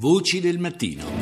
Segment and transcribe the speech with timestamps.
[0.00, 1.17] Voci del mattino.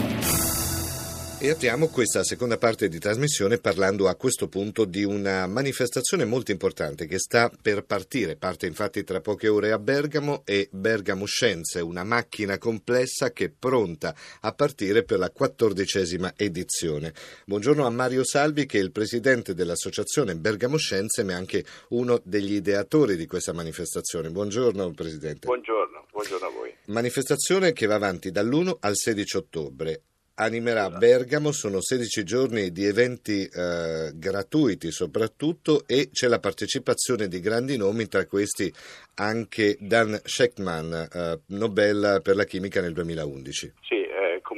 [1.47, 6.51] E apriamo questa seconda parte di trasmissione parlando a questo punto di una manifestazione molto
[6.51, 8.35] importante che sta per partire.
[8.35, 13.53] Parte infatti tra poche ore a Bergamo e Bergamo Scienze, una macchina complessa che è
[13.57, 17.15] pronta a partire per la quattordicesima edizione.
[17.45, 22.21] Buongiorno a Mario Salvi che è il presidente dell'associazione Bergamo Scienze ma è anche uno
[22.25, 24.31] degli ideatori di questa manifestazione.
[24.31, 25.47] Buongiorno Presidente.
[25.47, 26.75] Buongiorno, buongiorno a voi.
[26.87, 30.01] Manifestazione che va avanti dall'1 al 16 ottobre.
[30.39, 30.91] Animerà.
[30.91, 37.79] Bergamo, sono 16 giorni di eventi eh, gratuiti soprattutto e c'è la partecipazione di grandi
[37.79, 38.71] nomi, tra questi
[39.15, 43.73] anche Dan Scheckman, eh, Nobel per la chimica nel 2011.
[43.81, 43.96] Sì,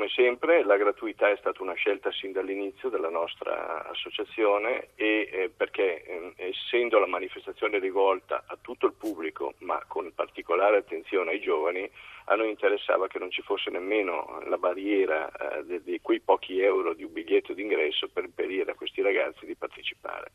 [0.09, 6.05] sempre la gratuità è stata una scelta sin dall'inizio della nostra associazione e eh, perché
[6.05, 11.89] eh, essendo la manifestazione rivolta a tutto il pubblico ma con particolare attenzione ai giovani,
[12.25, 16.61] a noi interessava che non ci fosse nemmeno la barriera eh, di, di quei pochi
[16.61, 20.31] euro di un biglietto d'ingresso per impedire a questi ragazzi di partecipare.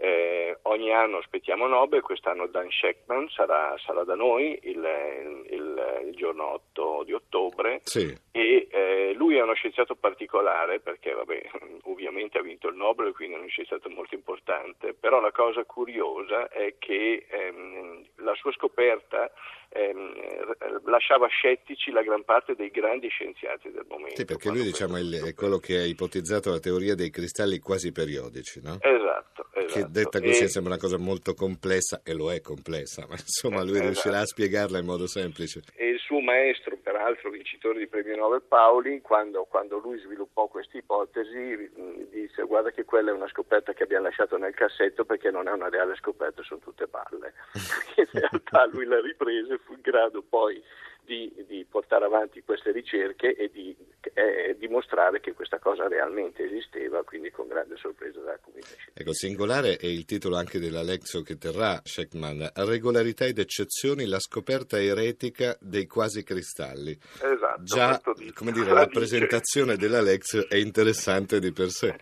[0.00, 5.57] Eh, ogni anno aspettiamo Nobel, quest'anno Dan Scheckman sarà, sarà da noi il, il,
[6.06, 8.14] il, giorno 8 di ottobre Sì.
[8.32, 11.42] e eh, lui è uno scienziato particolare perché vabbè,
[11.84, 16.48] ovviamente ha vinto il Nobel quindi è uno scienziato molto importante, però la cosa curiosa
[16.48, 19.30] è che ehm, la sua scoperta
[19.70, 24.16] ehm, lasciava scettici la gran parte dei grandi scienziati del momento.
[24.16, 27.58] Sì, perché lui diciamo, è, il- è quello che ha ipotizzato la teoria dei cristalli
[27.58, 28.78] quasi periodici, no?
[28.80, 29.72] Esatto, esatto.
[29.72, 33.62] Che detta così E- sembra una cosa molto complessa e lo è complessa, ma insomma
[33.62, 34.40] lui Eh, riuscirà a esatto.
[34.42, 35.60] spiegarla in modo semplice.
[35.76, 40.76] e il suo maestro, peraltro vincitore di premio Nobel Paoli, quando, quando lui sviluppò questa
[40.76, 41.72] ipotesi,
[42.10, 45.50] disse guarda che quella è una scoperta che abbiamo lasciato nel cassetto perché non è
[45.50, 47.32] una reale scoperta, sono tutte balle.
[47.96, 50.62] in realtà lui la riprese fu in grado poi
[51.00, 53.74] di, di portare avanti queste ricerche e di
[54.18, 59.00] eh, dimostrare che questa cosa realmente esisteva, quindi con grande sorpresa della comunità scientifica.
[59.00, 64.18] Ecco, singolare è il titolo anche della lezione che terrà Scheckman, Regolarità ed eccezioni, la
[64.18, 66.98] scoperta eretica dei quasi cristalli.
[67.22, 68.00] Esatto, Già,
[68.34, 70.00] come dire, la la presentazione della
[70.48, 71.96] è interessante di per sé.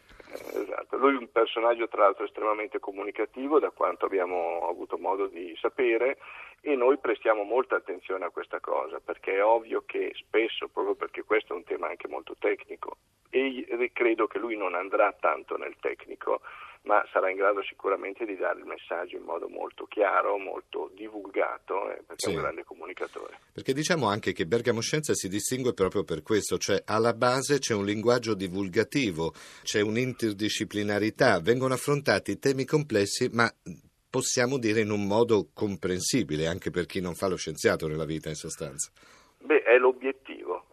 [0.97, 6.19] Lui è un personaggio tra l'altro estremamente comunicativo, da quanto abbiamo avuto modo di sapere,
[6.61, 11.23] e noi prestiamo molta attenzione a questa cosa, perché è ovvio che spesso, proprio perché
[11.23, 12.97] questo è un tema anche molto tecnico,
[13.31, 16.41] e credo che lui non andrà tanto nel tecnico,
[16.87, 21.91] ma sarà in grado sicuramente di dare il messaggio in modo molto chiaro, molto divulgato,
[21.91, 22.35] eh, perché è Sì.
[22.35, 23.39] un grande comunicatore.
[23.53, 27.75] Perché diciamo anche che Bergamo Scienza si distingue proprio per questo, cioè alla base c'è
[27.75, 33.53] un linguaggio divulgativo, c'è un'interdisciplinarità, vengono affrontati temi complessi, ma
[34.09, 38.29] possiamo dire in un modo comprensibile anche per chi non fa lo scienziato nella vita
[38.29, 38.91] in sostanza.
[39.39, 40.25] Beh, è l'obiettivo,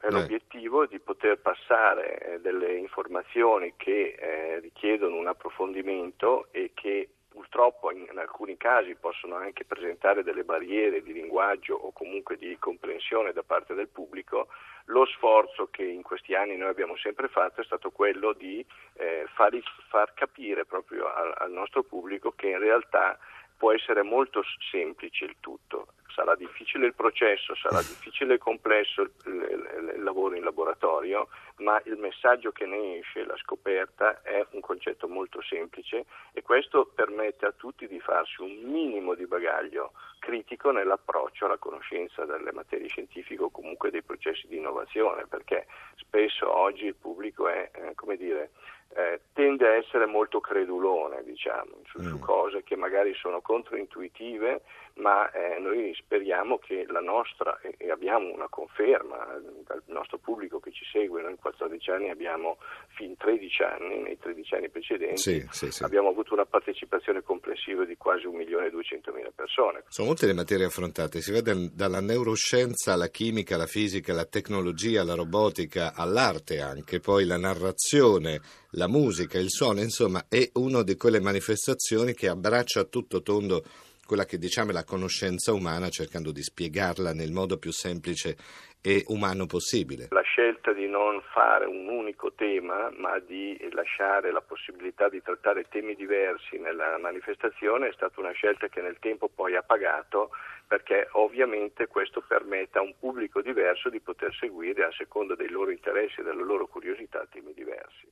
[0.04, 7.08] è l'obiettivo di poter passare eh, delle informazioni che eh, richiedono un approfondimento e che
[7.30, 12.58] purtroppo in, in alcuni casi possono anche presentare delle barriere di linguaggio o comunque di
[12.60, 14.50] comprensione da parte del pubblico.
[14.88, 18.64] Lo sforzo che in questi anni noi abbiamo sempre fatto è stato quello di
[18.96, 23.18] eh, far, far capire proprio al, al nostro pubblico che in realtà
[23.64, 25.88] può essere molto semplice il tutto.
[26.14, 29.83] Sarà difficile il processo, sarà difficile e complesso il- il
[30.24, 35.42] lavoro in laboratorio, ma il messaggio che ne esce, la scoperta, è un concetto molto
[35.42, 41.58] semplice e questo permette a tutti di farsi un minimo di bagaglio critico nell'approccio alla
[41.58, 45.68] conoscenza delle materie scientifiche o comunque dei processi di innovazione, perché
[45.98, 48.52] spesso oggi il pubblico è, eh, come dire,
[48.96, 52.22] eh, tende a essere molto credulone, diciamo, su, su Mm.
[52.22, 54.62] cose che magari sono controintuitive,
[54.96, 60.60] ma eh, noi speriamo che la nostra, e, abbiamo una conferma eh, dal nostro pubblico
[60.60, 62.58] che ci segue, noi in 14 anni abbiamo,
[62.96, 65.84] fin 13 anni, nei 13 anni precedenti, Sì, sì, sì.
[65.84, 69.84] abbiamo avuto una partecipazione complessiva di quasi 1.200.000 persone.
[69.88, 75.02] Sono molte le materie affrontate, si dal- dalla neuroscienza alla chimica, alla fisica, alla tecnologia,
[75.02, 78.40] alla robotica, all'arte anche, poi la narrazione,
[78.72, 83.64] la musica, il suono, insomma è una di quelle manifestazioni che abbraccia a tutto tondo
[84.06, 88.36] quella che diciamo è la conoscenza umana cercando di spiegarla nel modo più semplice
[88.82, 90.08] e umano possibile.
[90.12, 95.68] La scelta di non fare un unico tema, ma di lasciare la possibilità di trattare
[95.70, 100.32] temi diversi nella manifestazione è stata una scelta che nel tempo poi ha pagato
[100.68, 105.72] perché ovviamente questo permette a un pubblico diverso di poter seguire a seconda dei loro
[105.72, 108.08] interessi e delle loro curiosità temi diversi.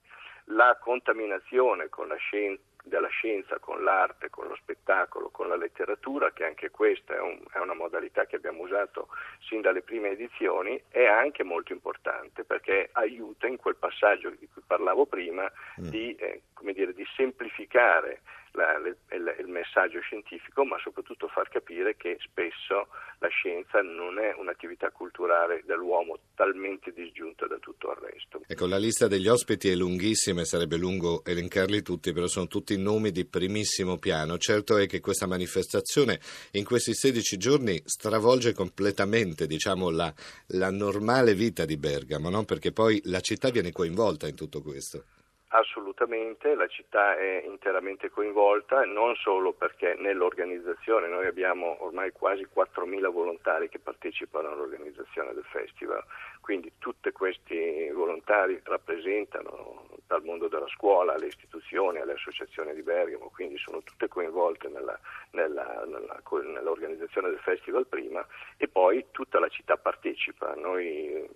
[0.45, 6.31] La contaminazione con la, scien- della scienza con l'arte, con lo spettacolo, con la letteratura,
[6.31, 9.09] che anche questa è, un, è, una modalità che abbiamo usato
[9.47, 14.61] sin dalle prime edizioni, è anche molto importante perché aiuta in quel passaggio di cui
[14.65, 15.43] parlavo prima
[15.79, 15.87] mm.
[15.89, 16.41] di, eh,
[16.73, 18.21] dire, di semplificare
[18.53, 22.87] la, il, il, messaggio scientifico, ma soprattutto far capire che spesso
[23.19, 28.41] la scienza non è un'attività culturale dell'uomo talmente disgiunta da tutto il resto.
[28.47, 32.77] Ecco, la lista degli ospiti è lunghissima e sarebbe lungo elencarli tutti, però sono tutti
[32.77, 34.37] nomi di primissimo piano.
[34.37, 36.19] Certo è che questa manifestazione
[36.51, 40.13] in questi 16 giorni stravolge completamente diciamo, la,
[40.47, 42.43] la normale vita di Bergamo, no?
[42.43, 45.05] perché poi la città viene coinvolta in tutto questo.
[45.53, 53.11] Assolutamente, la città è interamente coinvolta, non solo perché nell'organizzazione noi abbiamo ormai quasi 4.000
[53.11, 56.05] volontari che partecipano all'organizzazione del festival,
[56.39, 63.29] quindi tutti questi volontari rappresentano dal mondo della scuola alle istituzioni, alle associazioni di Bergamo,
[63.33, 64.97] quindi sono tutte coinvolte nella,
[65.31, 68.25] nella, nella, nell'organizzazione del festival prima
[68.55, 70.53] e poi tutta la città partecipa.
[70.55, 71.29] Noi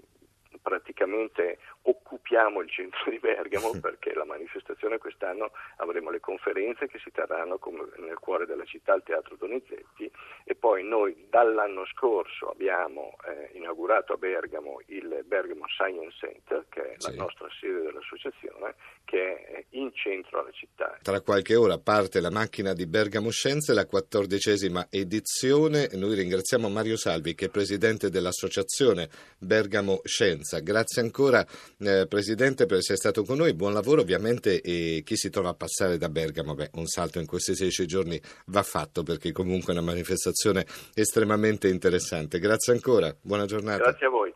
[0.66, 7.12] praticamente occupiamo il centro di Bergamo perché la manifestazione quest'anno avremo le conferenze che si
[7.12, 7.60] terranno
[7.98, 10.12] nel cuore della città al Teatro Donizetti
[10.44, 16.94] e poi noi dall'anno scorso abbiamo eh, inaugurato a Bergamo il Bergamo Science Center che
[16.94, 17.12] è sì.
[17.12, 18.74] la nostra sede dell'associazione
[19.06, 20.98] che è in centro alla città.
[21.02, 25.90] Tra qualche ora parte la macchina di Bergamo Scienze, la quattordicesima edizione.
[25.94, 29.08] Noi ringraziamo Mario Salvi che è presidente dell'associazione
[29.38, 30.55] Bergamo Scienza.
[30.60, 31.46] Grazie ancora
[31.80, 35.54] eh, Presidente per essere stato con noi, buon lavoro ovviamente e chi si trova a
[35.54, 39.78] passare da Bergamo, beh, un salto in questi 16 giorni va fatto perché comunque è
[39.78, 42.40] una manifestazione estremamente interessante.
[42.40, 43.84] Grazie ancora, buona giornata.
[43.84, 44.34] Grazie a voi.